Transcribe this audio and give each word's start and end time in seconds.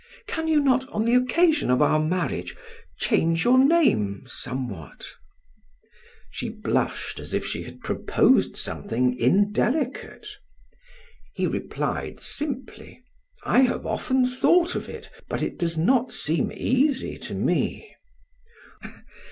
Can 0.25 0.47
you 0.47 0.59
not 0.59 0.89
on 0.89 1.05
the 1.05 1.13
occasion 1.13 1.69
of 1.69 1.79
our 1.79 1.99
marriage 1.99 2.55
change 2.97 3.43
your 3.45 3.63
name 3.63 4.23
somewhat?" 4.25 5.05
She 6.31 6.49
blushed 6.49 7.19
as 7.19 7.35
if 7.35 7.45
she 7.45 7.61
had 7.61 7.81
proposed 7.81 8.57
something 8.57 9.15
indelicate. 9.15 10.25
He 11.35 11.45
replied 11.45 12.19
simply: 12.19 13.03
"I 13.45 13.59
have 13.61 13.85
often 13.85 14.25
thought 14.25 14.73
of 14.73 14.89
it, 14.89 15.07
but 15.29 15.43
it 15.43 15.59
does 15.59 15.77
not 15.77 16.11
seem 16.11 16.51
easy 16.51 17.19
to 17.19 17.35
me." 17.35 17.95